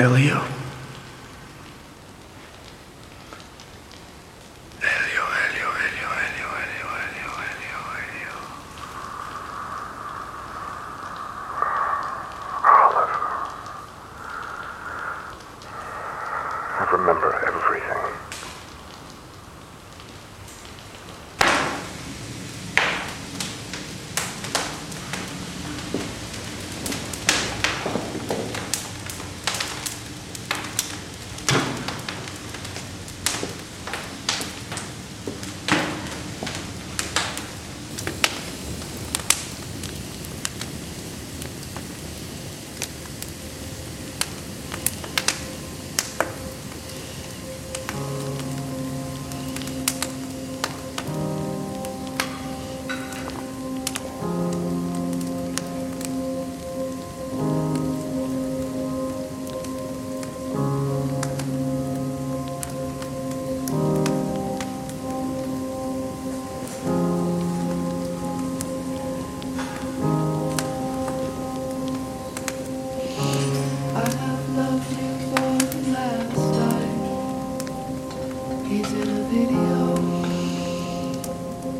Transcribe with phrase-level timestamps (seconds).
[0.00, 0.59] Elio.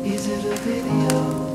[0.03, 1.51] Is it a video?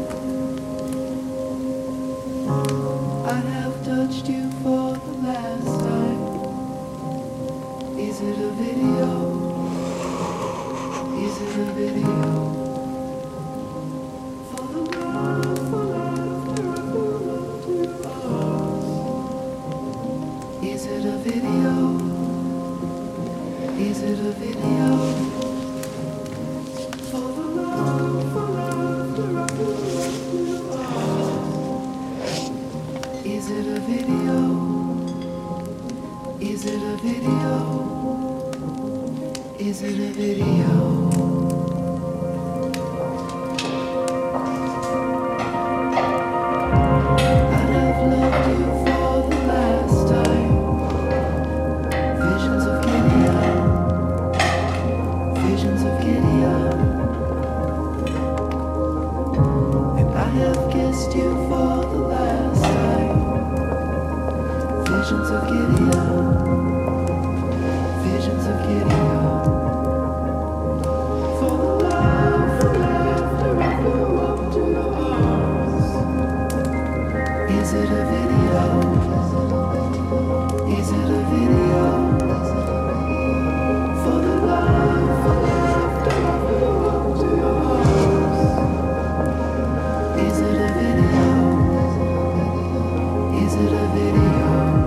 [93.57, 94.86] Is it a video?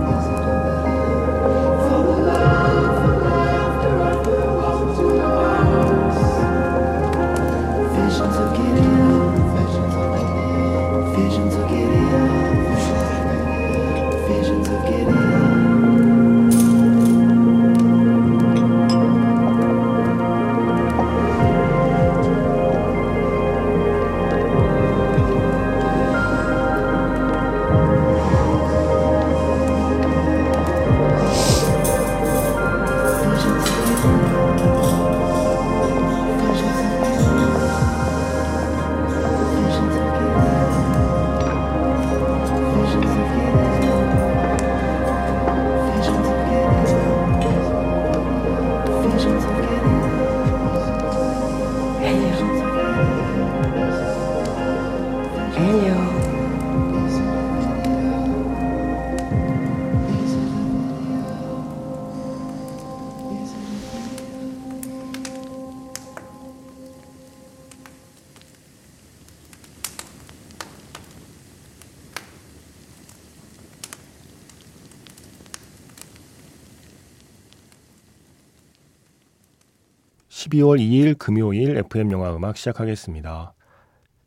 [80.50, 83.54] 12월 2일 금요일 FM 영화 음악 시작하겠습니다.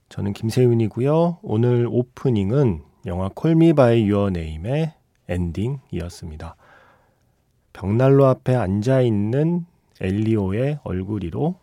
[0.09, 1.39] 저는 김세윤이고요.
[1.41, 4.93] 오늘 오프닝은 영화 Call Me by Your Name의
[5.27, 6.55] 엔딩이었습니다.
[7.73, 9.65] 벽난로 앞에 앉아 있는
[9.99, 11.55] 엘리오의 얼굴 위로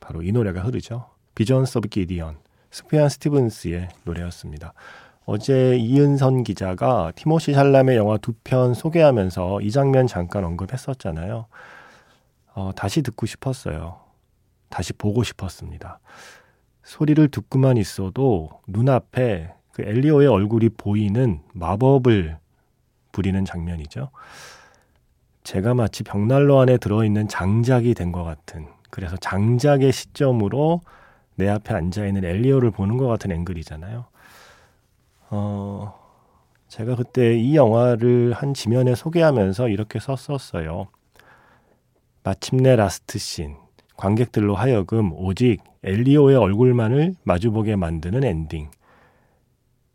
[0.00, 1.06] 바로 이 노래가 흐르죠.
[1.34, 2.38] Visions of Gideon
[2.70, 4.72] 수프얀 스티븐스의 노래였습니다.
[5.24, 11.46] 어제 이은선 기자가 티모시 샬라메의 영화 두 편 소개하면서 이 장면 잠깐 언급했었잖아요.
[12.58, 14.00] 어, 다시 듣고 싶었어요.
[14.68, 16.00] 다시 보고 싶었습니다.
[16.82, 22.36] 소리를 듣고만 있어도 눈앞에 그 엘리오의 얼굴이 보이는 마법을
[23.12, 24.10] 부리는 장면이죠.
[25.44, 30.80] 제가 마치 벽난로 안에 들어있는 장작이 된 것 같은 그래서 장작의 시점으로
[31.36, 34.04] 내 앞에 앉아있는 엘리오를 보는 것 같은 앵글이잖아요.
[35.30, 35.94] 어,
[36.66, 40.88] 제가 그때 이 영화를 한 지면에 소개하면서 이렇게 썼었어요.
[42.28, 43.56] 마침내 라스트 씬.
[43.96, 48.68] 관객들로 하여금 오직 엘리오의 얼굴만을 마주보게 만드는 엔딩.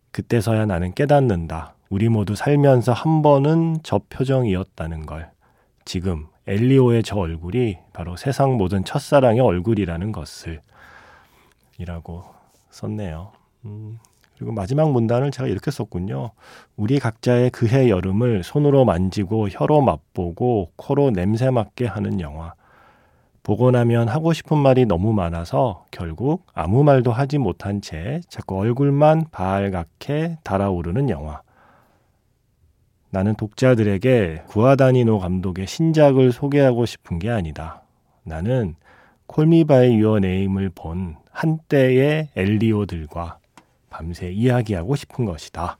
[0.09, 1.75] 그때서야 나는 깨닫는다.
[1.91, 5.29] 우리 모두 살면서 한 번은 저 표정이었다는 걸.
[5.85, 10.59] 지금 엘리오의 저 얼굴이 바로 세상 모든 첫사랑의 얼굴이라는 것을.
[11.77, 12.23] 이라고
[12.71, 13.31] 썼네요.
[13.65, 13.99] 음,
[14.35, 16.31] 그리고 마지막 문단을 제가 이렇게 썼군요.
[16.75, 22.53] 우리 각자의 그해 여름을 손으로 만지고 혀로 맛보고 코로 냄새 맡게 하는 영화.
[23.43, 29.25] 보고 나면 하고 싶은 말이 너무 많아서 결국 아무 말도 하지 못한 채 자꾸 얼굴만
[29.31, 31.41] 발갛게 달아오르는 영화.
[33.09, 37.83] 나는 독자들에게 구아다니노 감독의 신작을 소개하고 싶은 게 아니다.
[38.23, 38.75] 나는
[39.27, 43.39] 콜미바의 유어 네임을 본 한때의 엘리오들과
[43.93, 45.77] 밤새 이야기하고 싶은 것이다.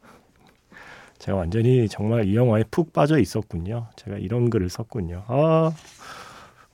[1.18, 3.88] 제가 완전히 정말 이 영화에 푹 빠져 있었군요.
[3.96, 5.24] 제가 이런 글을 썼군요.
[5.28, 5.72] 아,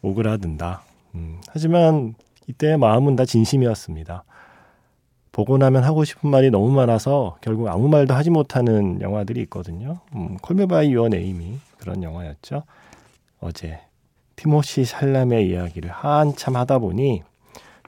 [0.02, 0.82] 오그라든다.
[1.16, 2.14] 음, 하지만
[2.48, 4.26] 이때의 마음은 다 진심이었습니다.
[5.32, 10.00] 보고 나면 하고 싶은 말이 너무 많아서 결국 아무 말도 하지 못하는 영화들이 있거든요.
[10.16, 12.64] 음, 콜메바이 유어 네임이 그런 영화였죠.
[13.40, 13.80] 어제
[14.36, 17.24] 티모시 살람의 이야기를 한참 하다 보니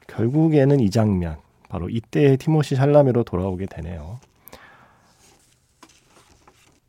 [0.07, 1.38] 결국에는 이 장면,
[1.72, 4.20] 바로 이때의 티모시 살라메로 돌아오게 되네요.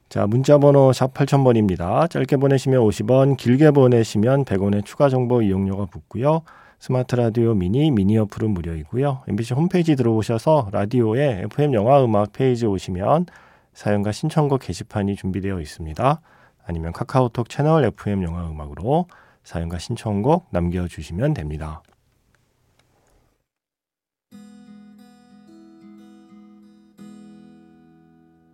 [0.08, 2.10] 자, 문자번호 샵 8000번입니다.
[2.10, 6.42] 짧게 보내시면 50원, 길게 보내시면 100원의 추가 정보 이용료가 붙고요.
[6.80, 9.22] 스마트 라디오 미니, 미니 어플은 무료이고요.
[9.28, 13.26] MBC 홈페이지 들어오셔서 라디오에 FM 영화 음악 페이지 오시면
[13.74, 16.20] 사연과 신청곡 게시판이 준비되어 있습니다.
[16.66, 19.06] 아니면 카카오톡 채널 FM 영화 음악으로
[19.44, 21.82] 사연과 신청곡 남겨주시면 됩니다.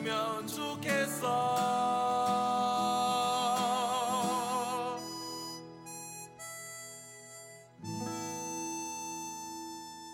[0.00, 1.60] 나눴으면 좋겠어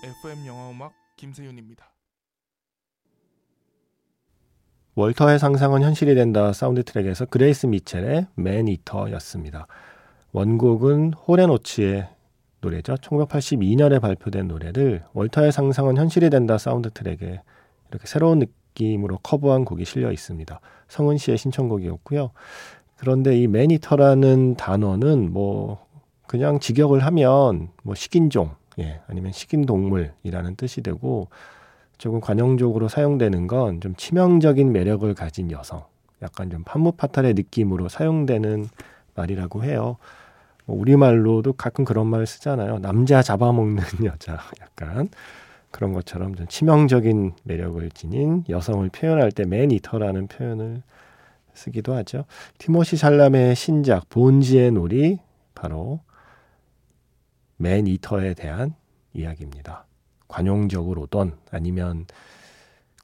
[0.03, 1.85] FM 영화 음악 김세윤입니다.
[4.95, 9.67] 월터의 상상은 현실이 된다 사운드 트랙에서 그레이스 미첼의 Maneater였습니다.
[10.33, 12.09] 원곡은 홀 앤 오츠의
[12.61, 12.95] 노래죠.
[12.95, 17.43] 1982년에 발표된 노래를 월터의 상상은 현실이 된다 사운드 트랙에
[17.91, 18.43] 이렇게 새로운
[18.77, 20.61] 느낌으로 커버한 곡이 실려 있습니다.
[20.89, 22.31] 성은 씨의 신청곡이었고요.
[22.97, 25.85] 그런데 이 매니터라는 단어는 뭐
[26.27, 31.29] 그냥 직역을 하면 뭐 식인종, 예, 아니면 식인동물이라는 뜻이 되고
[31.99, 35.85] 조금 관용적으로 사용되는 건 좀 치명적인 매력을 가진 여성,
[36.23, 38.67] 약간 좀 판무파탈의 느낌으로 사용되는
[39.15, 39.97] 말이라고 해요.
[40.67, 42.81] 뭐 우리말로도 가끔 그런 말 쓰잖아요.
[42.81, 45.09] 남자 잡아먹는 여자, 약간
[45.77, 50.83] 그런 것처럼 좀 치명적인 매력을 지닌 여성을 표현할 때 매니터라는 표현을
[51.53, 52.25] 쓰기도 하죠.
[52.57, 55.19] 티모시 살람의 신작 본지의 놀이
[55.55, 56.01] 바로
[57.59, 58.75] 매니터에 대한
[59.13, 59.85] 이야기입니다.
[60.29, 62.07] 관용적으로든 아니면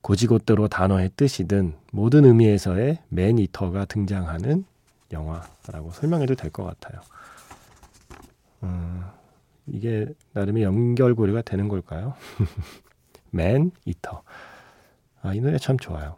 [0.00, 4.64] 고지고대로 단어의 뜻이든 모든 의미에서의 매니터가 등장하는
[5.12, 7.02] 영화라고 설명해도 될 것 같아요.
[8.62, 9.02] 음,
[9.66, 12.14] 이게 나름의 연결고리가 되는 걸까요?
[13.30, 14.22] 맨 이터.
[15.22, 16.16] 아, 이 노래 참 좋아요.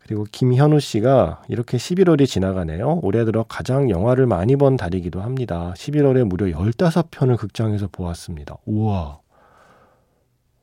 [0.00, 3.00] 그리고 김현우 씨가 이렇게 11월이 지나가네요.
[3.02, 5.72] 올해 들어 가장 영화를 많이 본 달이기도 합니다.
[5.76, 8.56] 11월에 무려 15편을 극장에서 보았습니다.
[8.66, 9.20] 우와.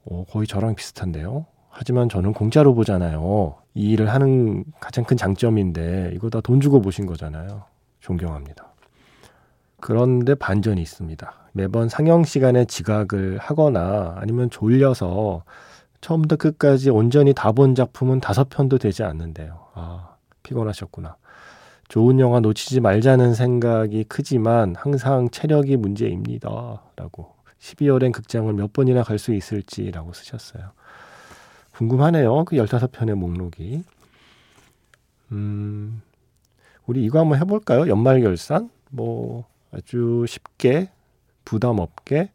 [0.05, 1.47] 오, 거의 저랑 비슷한데요.
[1.69, 3.55] 하지만 저는 공짜로 보잖아요.
[3.73, 7.63] 이 일을 하는 가장 큰 장점인데 이거 다 돈 주고 보신 거잖아요.
[8.01, 8.70] 존경합니다.
[9.81, 11.33] 그런데 반전이 있습니다.
[11.53, 15.43] 매번 상영 시간에 지각을 하거나 아니면 졸려서
[16.01, 19.67] 처음부터 끝까지 온전히 다 본 작품은 다섯 편도 되지 않는데요.
[19.73, 21.17] 아, 피곤하셨구나.
[21.89, 26.81] 좋은 영화 놓치지 말자는 생각이 크지만 항상 체력이 문제입니다.
[26.95, 27.35] 라고.
[27.59, 30.71] 12월엔 극장을 몇 번이나 갈 수 있을지라고 쓰셨어요.
[31.75, 32.45] 궁금하네요.
[32.45, 33.83] 그 15편의 목록이.
[35.31, 36.01] 음,
[36.88, 37.88] 우리 이거 한번 해볼까요?
[37.88, 38.69] 연말 결산?
[38.89, 40.89] 뭐, 아주 쉽게,
[41.45, 42.31] 부담 없게.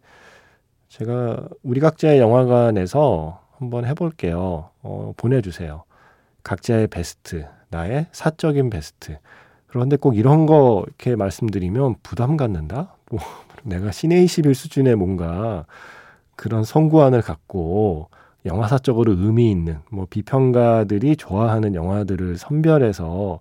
[0.88, 4.70] 제가 우리 각자의 영화관에서 한번 해볼게요.
[4.82, 5.84] 어, 보내주세요.
[6.42, 9.18] 각자의 베스트, 나의 사적인 베스트.
[9.66, 12.94] 그런데 꼭 이런 거 이렇게 말씀드리면 부담 갖는다?
[13.10, 13.20] 뭐,
[13.64, 15.66] 내가 신의 21 수준의 뭔가
[16.36, 18.08] 그런 성구안을 갖고
[18.44, 23.40] 영화사적으로 의미 있는 뭐 비평가들이 좋아하는 영화들을 선별해서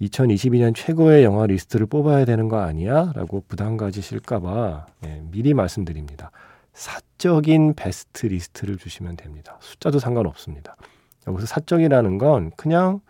[0.00, 3.12] 2022년 최고의 영화 리스트를 뽑아야 되는 거 아니야?
[3.14, 6.30] 라고 부담 가지실까봐 예, 미리 말씀드립니다.
[6.72, 9.58] 사적인 베스트 리스트를 주시면 됩니다.
[9.60, 10.76] 숫자도 상관없습니다.
[11.26, 13.00] 여기서 사적이라는 건 그냥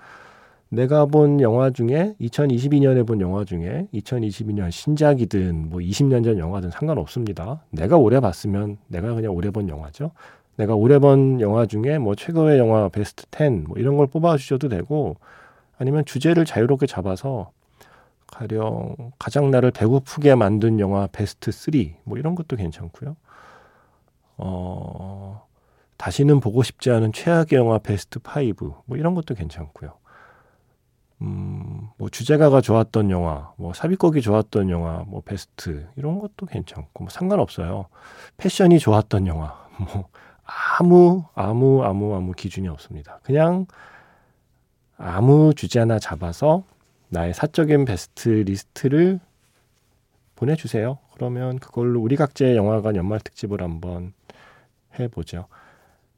[0.69, 7.63] 내가 본 영화 중에 2022년에 본 영화 중에 2022년 신작이든 뭐 20년 전 영화든 상관없습니다.
[7.71, 10.11] 내가 올해 봤으면 내가 그냥 올해 본 영화죠.
[10.57, 14.69] 내가 오래 본 영화 중에 뭐 최고의 영화 베스트 10 뭐 이런 걸 뽑아 주셔도
[14.69, 15.17] 되고
[15.81, 17.53] 아니면 주제를 자유롭게 잡아서
[18.27, 21.73] 가령 가장 나를 배고프게 만든 영화 베스트 3
[22.05, 23.17] 뭐 이런 것도 괜찮고요.
[24.37, 25.47] 어
[25.97, 29.95] 다시는 보고 싶지 않은 최악의 영화 베스트 5뭐 이런 것도 괜찮고요.
[31.23, 37.11] 음, 뭐 주제가가 좋았던 영화, 뭐 삽입곡이 좋았던 영화, 뭐 베스트 이런 것도 괜찮고 뭐
[37.11, 37.87] 상관없어요.
[38.37, 40.09] 패션이 좋았던 영화, 뭐
[40.79, 43.21] 아무 아무 아무 아무 기준이 없습니다.
[43.23, 43.67] 그냥
[45.03, 46.63] 아무 주제 하나 잡아서
[47.09, 49.19] 나의 사적인 베스트 리스트를
[50.37, 50.99] 보내주세요.
[51.15, 54.13] 그러면 그걸로 우리 각자의 영화관 연말 특집을 한번
[54.99, 55.47] 해보죠.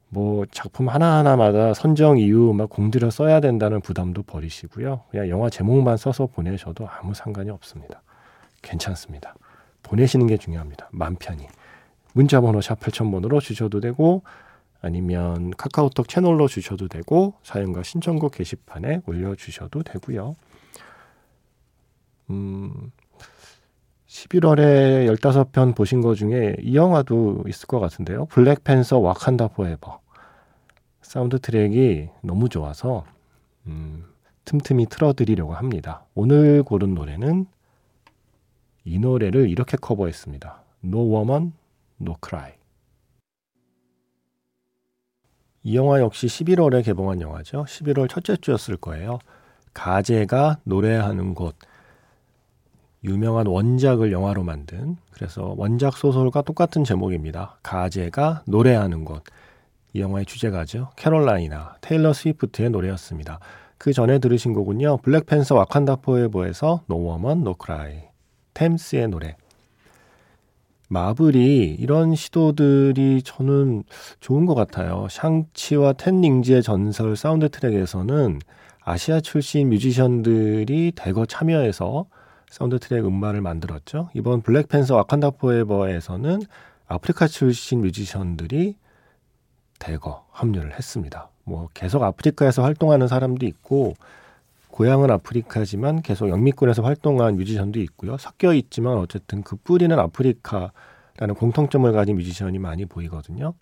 [0.09, 5.01] 뭐 작품 하나하나마다 선정 이유 막 공들여 써야 된다는 부담도 버리시고요.
[5.09, 8.01] 그냥 영화 제목만 써서 보내셔도 아무 상관이 없습니다.
[8.61, 9.33] 괜찮습니다.
[9.81, 10.89] 보내시는 게 중요합니다.
[10.91, 11.47] 맘 편히.
[12.13, 14.23] 문자 번호 샵 8000번으로 주셔도 되고
[14.83, 20.35] 아니면 카카오톡 채널로 주셔도 되고 사연과 신청곡 게시판에 올려주셔도 되고요.
[22.29, 22.91] 음,
[24.07, 28.25] 11월에 15편 보신 거 중에 이 영화도 있을 것 같은데요.
[28.25, 30.01] 블랙팬서 와칸다 포에버.
[31.01, 33.05] 사운드 트랙이 너무 좋아서
[33.67, 34.03] 음,
[34.43, 36.03] 틈틈이 틀어드리려고 합니다.
[36.13, 37.45] 오늘 고른 노래는
[38.83, 40.61] 이 노래를 이렇게 커버했습니다.
[40.83, 41.53] No Woman,
[42.01, 42.51] No Cry.
[45.63, 47.63] 이 영화 역시 11월에 개봉한 영화죠.
[47.63, 49.19] 11월 첫째 주였을 거예요.
[49.73, 51.55] 가제가 노래하는 곳.
[53.05, 57.57] 유명한 원작을 영화로 만든 그래서 원작 소설과 똑같은 제목입니다.
[57.63, 59.23] 가제가 노래하는 곳.
[59.93, 60.89] 이 영화의 주제가죠.
[60.95, 63.39] 캐롤라이나 테일러 스위프트의 노래였습니다.
[63.77, 64.97] 그 전에 들으신 곡은요.
[64.97, 68.09] 블랙팬서 와칸다 포에버에서 No Woman No Cry
[68.53, 69.35] 템스의 노래.
[70.93, 73.83] 마블이 이런 시도들이 저는
[74.19, 75.07] 좋은 것 같아요.
[75.09, 78.39] 샹치와 텐 링즈의 전설 사운드 트랙에서는
[78.81, 82.05] 아시아 출신 뮤지션들이 대거 참여해서
[82.49, 84.09] 사운드 트랙 음반을 만들었죠.
[84.13, 86.41] 이번 블랙팬서 와칸다 포에버에서는
[86.85, 88.77] 아프리카 출신 뮤지션들이
[89.79, 91.29] 대거 합류를 했습니다.
[91.43, 93.95] 뭐 계속 아프리카에서 활동하는 사람도 있고
[94.73, 98.17] 고향은 아프리카지만 계속 영미권에서 활동한 뮤지션도 있고요.
[98.17, 103.53] 섞여 있지만 어쨌든 그 뿌리는 아프리카라는 공통점을 가진 뮤지션이 많이 보이거든요.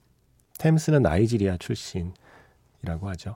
[0.58, 3.36] 템스는 나이지리아 출신이라고 하죠.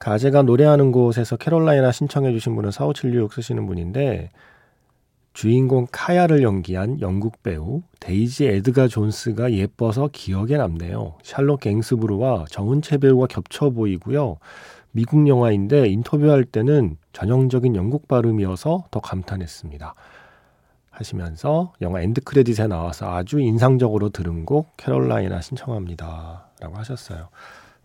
[0.00, 4.30] 가제가 노래하는 곳에서 캐롤라이나 신청해 주신 분은 4576 쓰시는 분인데
[5.32, 11.14] 주인공 카야를 연기한 영국 배우 데이지 에드가 존스가 예뻐서 기억에 남네요.
[11.22, 14.38] 샬롯 갱스브루와 정은채 배우가 겹쳐 보이고요.
[14.92, 19.94] 미국 영화인데 인터뷰할 때는 전형적인 영국 발음이어서 더 감탄했습니다.
[20.90, 26.48] 하시면서 영화 엔드 크레딧에 나와서 아주 인상적으로 들은 곡 캐롤라이나 신청합니다.
[26.60, 27.28] 라고 하셨어요.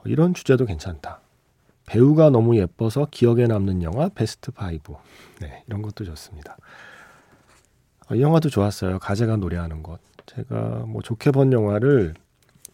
[0.05, 1.21] 이런 주제도 괜찮다.
[1.85, 4.97] 배우가 너무 예뻐서 기억에 남는 영화 베스트 5.
[5.41, 6.57] 네, 이런 것도 좋습니다.
[8.09, 9.00] 어, 이 영화도 좋았어요.
[9.00, 10.00] 가제가 노래하는 것.
[10.25, 12.15] 제가 뭐 좋게 본 영화를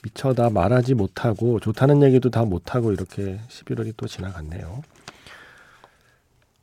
[0.04, 4.82] 미처 다 말하지 못하고 좋다는 얘기도 다 못하고 이렇게 11월이 또 지나갔네요.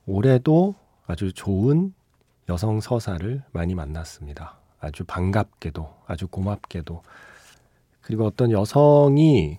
[0.07, 0.75] 올해도
[1.07, 1.95] 아주 좋은
[2.49, 4.59] 여성 서사를 많이 만났습니다.
[4.81, 7.03] 아주 반갑게도, 아주 고맙게도.
[8.01, 9.59] 그리고 어떤 여성이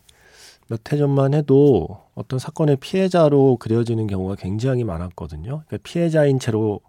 [0.69, 5.63] 몇 해 전만 해도 어떤 사건의 피해자로 그려지는 경우가 굉장히 많았거든요.
[5.65, 6.79] 그러니까 피해자인 채로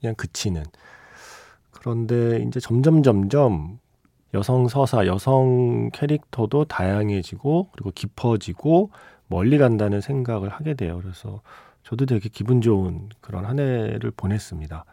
[0.00, 0.64] 그냥 그치는.
[1.70, 3.78] 그런데 이제 점점 점점
[4.34, 8.90] 여성 서사, 여성 캐릭터도 다양해지고 그리고 깊어지고
[9.26, 11.00] 멀리 간다는 생각을 하게 돼요.
[11.02, 11.40] 그래서
[11.82, 14.84] 저도 되게 기분 좋은 그런 한 해를 보냈습니다.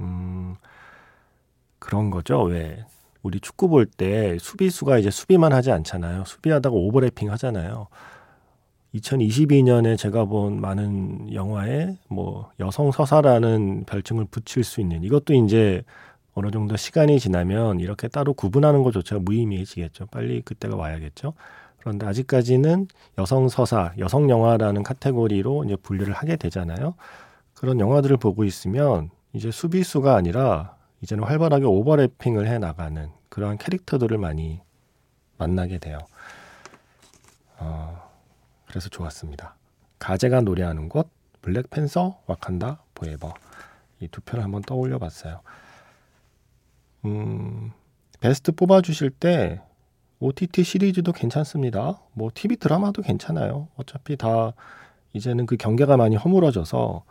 [0.00, 0.56] 음,
[1.78, 2.42] 그런 거죠.
[2.42, 2.84] 왜
[3.22, 6.24] 우리 축구 볼 때 수비수가 이제 수비만 하지 않잖아요.
[6.24, 7.88] 수비하다가 오버래핑 하잖아요.
[8.94, 15.82] 2022년에 제가 본 많은 영화에 뭐 여성 서사라는 별칭을 붙일 수 있는 이것도 이제
[16.38, 20.06] 어느 정도 시간이 지나면 이렇게 따로 구분하는 것조차 무의미해지겠죠.
[20.06, 21.34] 빨리 그때가 와야겠죠.
[21.80, 22.86] 그런데 아직까지는
[23.18, 26.94] 여성 서사, 여성 영화라는 카테고리로 이제 분류를 하게 되잖아요.
[27.54, 34.60] 그런 영화들을 보고 있으면 이제 수비수가 아니라 이제는 활발하게 오버래핑을 해 나가는 그러한 캐릭터들을 많이
[35.38, 35.98] 만나게 돼요.
[37.58, 38.00] 어,
[38.68, 39.56] 그래서 좋았습니다.
[39.98, 41.08] 가제가 노래하는 곳,
[41.42, 43.34] 블랙팬서, 와칸다, 포에버
[44.00, 45.40] 이 두 편을 한번 떠올려 봤어요.
[47.04, 47.72] 음,
[48.20, 49.60] 베스트 뽑아주실 때
[50.20, 52.00] OTT 시리즈도 괜찮습니다.
[52.12, 53.68] 뭐 TV 드라마도 괜찮아요.
[53.76, 54.52] 어차피 다
[55.12, 57.04] 이제는 그 경계가 많이 허물어져서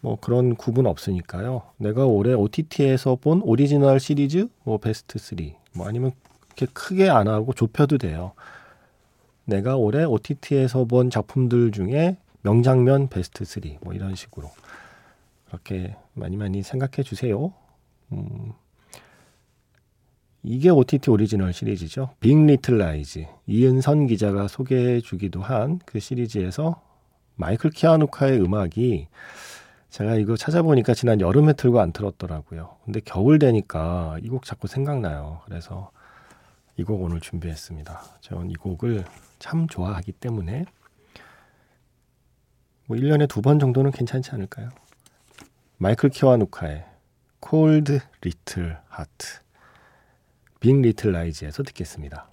[0.00, 1.62] 뭐 그런 구분 없으니까요.
[1.76, 5.38] 내가 올해 OTT에서 본 오리지널 시리즈 뭐 베스트 3,
[5.74, 6.12] 뭐 아니면
[6.46, 8.32] 이렇게 크게 안 하고 좁혀도 돼요.
[9.44, 14.50] 내가 올해 OTT에서 본 작품들 중에 명장면 베스트 3, 뭐 이런 식으로
[15.48, 17.52] 그렇게 많이 많이 생각해 주세요.
[18.12, 18.52] 음,
[20.50, 22.14] 이게 OTT 오리지널 시리즈죠.
[22.20, 23.26] 빅 리틀 라이즈.
[23.46, 26.80] 이은선 기자가 소개해 주기도 한 그 시리즈에서
[27.36, 29.08] 마이클 키와누카의 음악이
[29.90, 32.76] 제가 이거 찾아보니까 지난 여름에 틀고 안 틀었더라고요.
[32.86, 35.42] 근데 겨울 되니까 이 곡 자꾸 생각나요.
[35.44, 35.90] 그래서
[36.78, 38.00] 이 곡 오늘 준비했습니다.
[38.22, 39.04] 저는 이 곡을
[39.38, 40.64] 참 좋아하기 때문에
[42.86, 44.70] 뭐 1년에 두 번 정도는 괜찮지 않을까요?
[45.76, 46.86] 마이클 키와누카의
[47.40, 49.40] Cold Little Heart
[50.60, 52.28] 빅 리틀 라이즈에서 듣겠습니다.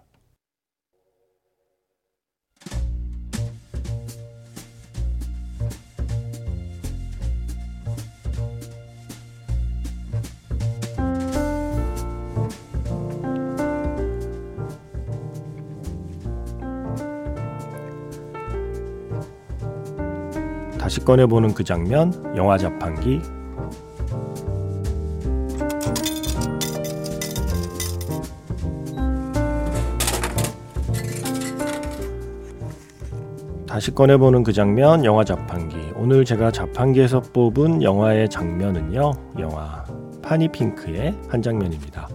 [20.79, 23.19] 다시 꺼내보는 그 장면, 영화 자판기.
[33.75, 35.75] 다시 꺼내보는 그 장면, 영화 자판기.
[35.97, 39.83] 오늘 제가 자판기에서 뽑은 영화의 장면은요, 영화
[40.21, 42.07] 파니핑크의 한 장면입니다.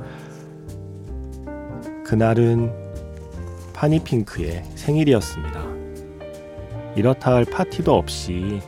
[2.02, 2.72] 그날은
[3.74, 5.62] 파니핑크의 생일이었습니다.
[6.96, 8.62] 이렇다 할 파티도 없이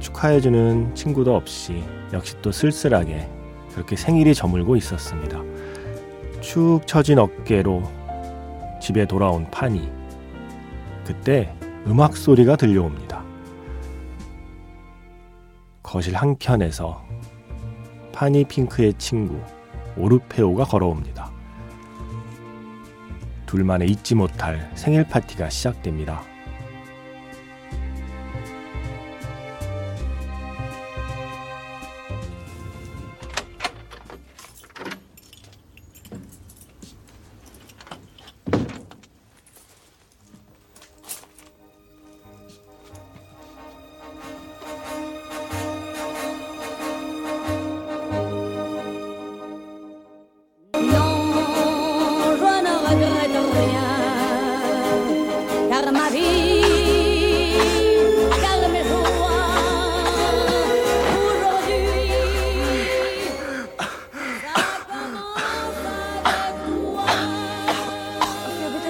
[0.00, 1.82] 축하해주는 친구도 없이
[2.14, 3.28] 역시 또 쓸쓸하게
[3.74, 5.42] 그렇게 생일이 저물고 있었습니다.
[6.40, 7.82] 축 처진 어깨로
[8.80, 9.92] 집에 돌아온 파니.
[11.04, 11.54] 그때
[11.86, 13.22] 음악 소리가 들려옵니다.
[15.82, 17.04] 거실 한켠에서
[18.12, 19.38] 파니 핑크의 친구
[19.96, 21.30] 오르페오가 걸어옵니다.
[23.46, 26.22] 둘만의 잊지 못할 생일 파티가 시작됩니다.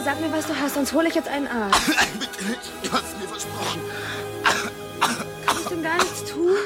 [0.05, 1.89] Sag mir, was du hast, sonst hole ich jetzt einen Arzt.
[2.83, 3.81] Du hast mir versprochen.
[5.47, 6.57] Kann ich denn gar nichts tun?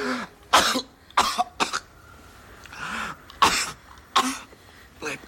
[5.01, 5.21] Bleib.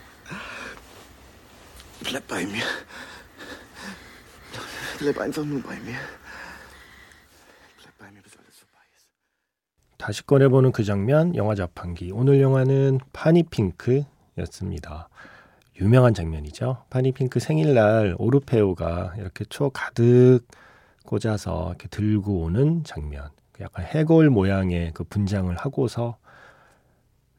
[2.01, 2.64] Bleib bei mir.
[4.99, 6.01] Bleib einfach nur bei mir.
[7.79, 9.07] Bleib bei mir, bis alles vorbei ist.
[9.99, 12.11] 다시 꺼내보는 그 장면, 영화 자판기.
[12.11, 15.09] 오늘 영화는 파니핑크였습니다.
[15.80, 16.84] 유명한 장면이죠.
[16.90, 20.40] 파니핑크 생일날 오르페오가 이렇게 초 가득
[21.06, 23.28] 꽂아서 이렇게 들고 오는 장면.
[23.52, 26.18] 그 약간 해골 모양의 그 분장을 하고서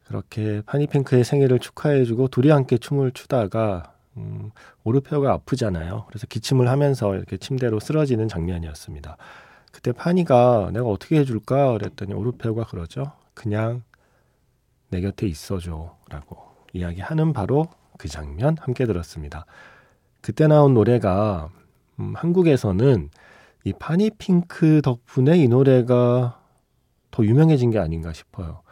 [0.04, 4.50] 그렇게 파니핑크의 생일을 축하해주고 둘이 함께 춤을 추다가 음,
[4.84, 6.04] 오르페오가 아프잖아요.
[6.08, 9.16] 그래서 기침을 하면서 이렇게 침대로 쓰러지는 장면이었습니다.
[9.70, 13.12] 그때 파니가 내가 어떻게 해줄까 그랬더니 오르페오가 그러죠.
[13.32, 13.82] 그냥
[14.90, 16.36] 내 곁에 있어줘라고
[16.74, 17.68] 이야기하는 바로
[18.02, 19.46] 그 장면 함께 들었습니다.
[20.22, 21.50] 그때 나온 노래가
[22.00, 23.10] 음, 한국에서는
[23.62, 26.40] 이 파니핑크 덕분에 이 노래가
[27.12, 28.62] 더 유명해진 게 아닌가 싶어요.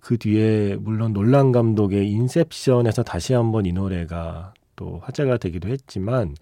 [0.00, 6.36] 그 뒤에 물론 놀란 감독의 인셉션에서 다시 한번 이 노래가 또 화제가 되기도 했지만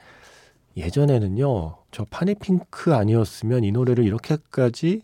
[0.77, 5.01] 예전에는요 저 파니핑크 아니었으면 이 노래를 이렇게까지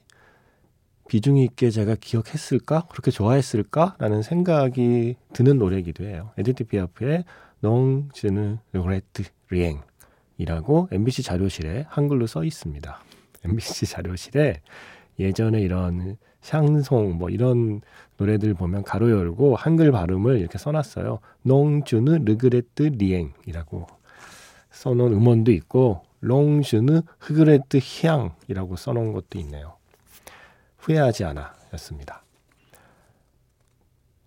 [1.08, 6.30] 비중 있게 제가 기억했을까 그렇게 좋아했을까라는 생각이 드는 노래이기도 해요.
[6.38, 7.24] 에디트 피아프의
[7.60, 12.98] Non, je ne regrette rien이라고 MBC 자료실에 한글로 써 있습니다.
[13.44, 14.60] MBC 자료실에
[15.18, 17.80] 예전에 이런 샹송 뭐 이런
[18.16, 21.20] 노래들 보면 가로 열고 한글 발음을 이렇게 써놨어요.
[21.42, 23.86] 농주느 르그레트 리앵이라고
[24.70, 29.76] 써놓은 음원도 있고 롱주느 흐그레트 향이라고 써놓은 것도 있네요.
[30.82, 32.22] 후회하지 않아 였습니다.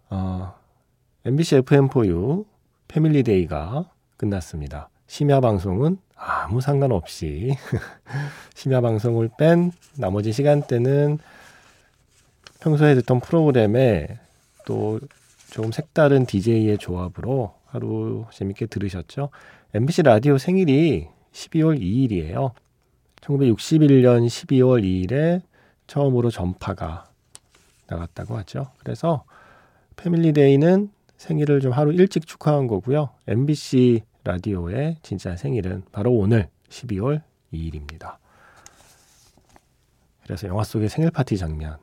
[0.10, 0.56] 어,
[1.26, 2.46] MBC FM4U
[2.88, 4.90] 패밀리데이가 끝났습니다.
[5.08, 7.56] 심야 방송은 아무 상관없이
[8.56, 11.20] 심야 방송을 뺀 나머지 시간대는
[12.62, 14.08] 평소에 듣던 프로그램에
[14.66, 15.00] 또
[15.52, 19.30] 조금 색다른 DJ의 조합으로 하루 재밌게 들으셨죠?
[19.74, 22.54] MBC 라디오 생일이 12월 2일이에요.
[23.22, 25.42] 1961년 12월 2일에
[25.88, 27.06] 처음으로 전파가
[27.88, 28.72] 나갔다고 하죠.
[28.80, 29.24] 그래서
[29.96, 33.10] 패밀리데이는 생일을 좀 하루 일찍 축하한 거고요.
[33.28, 37.22] MBC 라디오의 진짜 생일은 바로 오늘 12월
[37.54, 38.18] 2일입니다.
[40.24, 41.78] 그래서 영화 속의 생일 파티 장면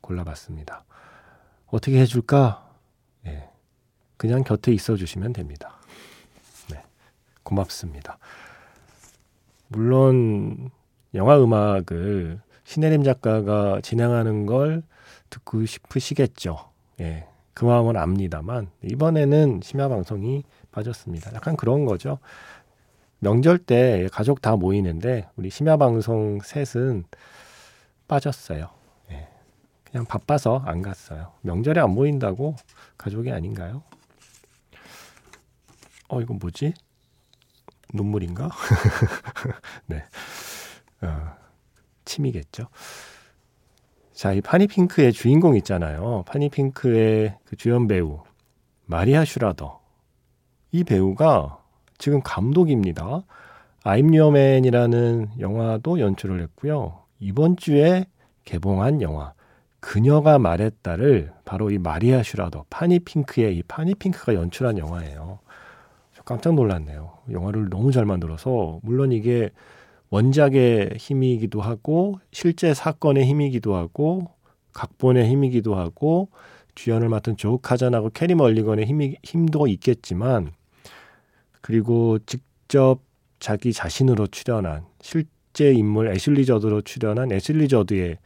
[0.00, 0.84] 골라봤습니다.
[1.66, 2.70] 어떻게 해줄까?
[3.22, 3.50] 네,
[4.16, 5.78] 그냥 곁에 있어 주시면 됩니다.
[6.70, 6.82] 네,
[7.42, 8.18] 고맙습니다.
[9.68, 10.70] 물론
[11.14, 14.82] 영화 음악을 신혜림 작가가 진행하는 걸
[15.30, 16.70] 듣고 싶으시겠죠.
[17.00, 21.32] 예, 그 마음은 압니다만 이번에는 심야 방송이 빠졌습니다.
[21.34, 22.18] 약간 그런 거죠.
[23.18, 27.04] 명절 때 가족 다 모이는데 우리 심야 방송 셋은
[28.08, 28.68] 빠졌어요.
[29.12, 29.28] 예.
[29.84, 31.32] 그냥 바빠서 안 갔어요.
[31.42, 32.56] 명절에 안 모인다고
[32.98, 33.82] 가족이 아닌가요?
[36.08, 36.74] 어 이건 뭐지?
[37.94, 38.50] 눈물인가?
[39.86, 40.04] 네.
[41.02, 41.36] 어,
[42.12, 42.68] 침이겠죠.
[44.12, 46.24] 자, 이 파니핑크의 주인공 있잖아요.
[46.26, 48.20] 파니핑크의 그 주연 배우
[48.84, 49.80] 마리아 슈라더.
[50.72, 51.58] 이 배우가
[51.98, 53.22] 지금 감독입니다.
[53.84, 57.02] 아임 유어맨이라는 영화도 연출을 했고요.
[57.20, 58.06] 이번 주에
[58.44, 59.32] 개봉한 영화
[59.80, 65.40] 그녀가 말했다를 바로 이 마리아 슈라더 파니핑크의 이 파니핑크가 연출한 영화예요.
[66.14, 67.12] 저 깜짝 놀랐네요.
[67.30, 69.50] 영화를 너무 잘 만들어서 물론 이게
[70.12, 74.30] 원작의 힘이기도 하고 실제 사건의 힘이기도 하고
[74.74, 76.28] 각본의 힘이기도 하고
[76.74, 80.52] 주연을 맡은 조 카잔하고 캐리 멀리건의 힘이, 힘도 있겠지만
[81.62, 83.00] 그리고 직접
[83.40, 88.18] 자기 자신으로 출연한 실제 인물 애슐리 저드로 출연한 애슐리 저드의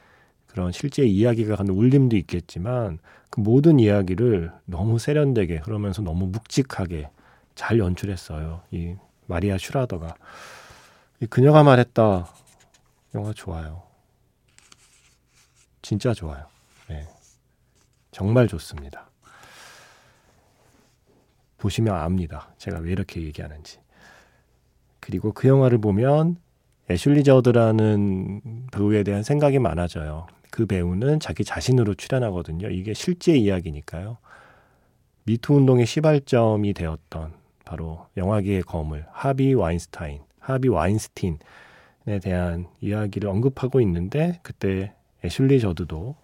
[0.49, 2.99] 그런 실제 이야기가 갖는 울림도 있겠지만
[3.31, 7.11] 그 모든 이야기를 너무 세련되게 그러면서 너무 묵직하게
[7.55, 8.63] 잘 연출했어요.
[8.73, 8.95] 이
[9.27, 10.17] 마리아 슈라더가.
[11.31, 12.29] 그녀가 말했다.
[13.15, 13.83] 영화 좋아요.
[15.81, 16.47] 진짜 좋아요.
[16.89, 17.07] 네.
[18.11, 19.09] 정말 좋습니다.
[21.59, 22.53] 보시면 압니다.
[22.59, 23.79] 제가 왜 이렇게 얘기하는지.
[25.01, 26.37] 그리고 그 영화를 보면
[26.91, 30.27] 애슐리 저드라는 배우에 대한 생각이 많아져요.
[30.51, 32.69] 그 배우는 자기 자신으로 출연하거든요.
[32.69, 34.19] 이게 실제 이야기니까요.
[35.25, 41.39] 미투 운동의 시발점이 되었던 바로 영화계의 거물 하비 와인스타인 하비 와인스틴에
[42.23, 44.93] 대한 이야기를 언급하고 있는데 그때
[45.25, 46.15] 애슐리 저드도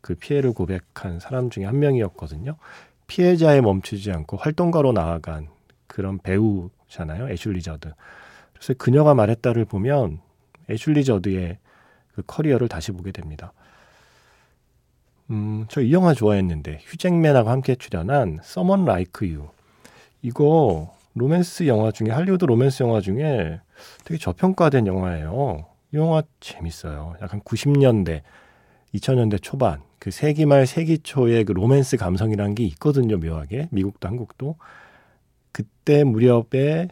[0.00, 2.56] 그 피해를 고백한 사람 중에 한 명이었거든요.
[3.08, 5.48] 피해자에 멈추지 않고 활동가로 나아간
[5.86, 7.28] 그런 배우잖아요.
[7.30, 7.92] 애슐리 저드.
[8.52, 10.20] 그래서 그녀가 말했다를 보면
[10.70, 11.58] 애슐리 저드의
[12.14, 13.52] 그 커리어를 다시 보게 됩니다.
[15.30, 19.48] 음, 저 이 영화 좋아했는데 휴잭맨하고 함께 출연한 Someone Like You.
[20.22, 23.60] 이거 로맨스 영화 중에 할리우드 로맨스 영화 중에
[24.04, 25.66] 되게 저평가된 영화예요.
[25.92, 27.14] 이 영화 재밌어요.
[27.22, 28.20] 약간 90년대,
[28.94, 33.16] 2000년대 초반 그 세기 말 세기 초의 그 로맨스 감성이라는 게 있거든요.
[33.16, 34.56] 묘하게 미국도 한국도
[35.52, 36.88] 그때 무렵에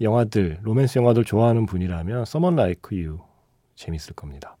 [0.00, 3.20] 영화들 로맨스 영화들 좋아하는 분이라면 Someone Like You
[3.76, 4.56] 재밌을 겁니다.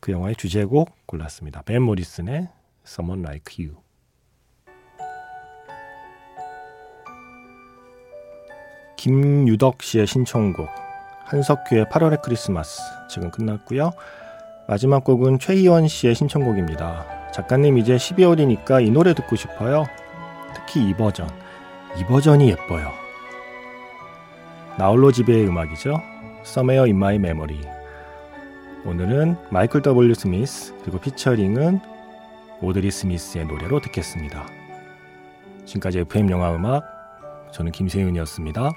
[0.00, 1.62] 그 영화의 주제곡 골랐습니다.
[1.62, 2.48] 벤 모리슨의
[2.86, 3.83] Someone Like You.
[9.04, 10.66] 김유덕 씨의 신청곡
[11.26, 13.90] 한석규의 8월의 크리스마스 지금 끝났고요.
[14.66, 17.30] 마지막 곡은 최희원 씨의 신청곡입니다.
[17.30, 19.84] 작가님 이제 12월이니까 이 노래 듣고 싶어요.
[20.54, 21.28] 특히 이 버전.
[21.98, 22.92] 이 버전이 예뻐요.
[24.78, 26.00] 나홀로 집의 음악이죠.
[26.40, 27.60] Somewhere in My Memory.
[28.86, 30.14] 오늘은 마이클 W.
[30.14, 31.78] 스미스 그리고 피처링은
[32.62, 34.46] 오드리 스미스의 노래로 듣겠습니다.
[35.66, 36.84] 지금까지 FM 영화 음악
[37.52, 38.72] 저는 김세윤이었습니다.